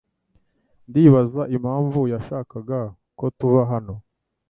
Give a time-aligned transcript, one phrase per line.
[0.87, 2.79] Ndibaza impamvu yashakaga
[3.17, 3.95] ko tuba hano.